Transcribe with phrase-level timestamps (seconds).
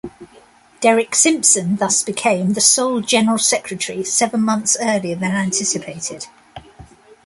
[0.79, 6.25] Derek Simpson thus became the sole General Secretary seven months earlier than anticipated.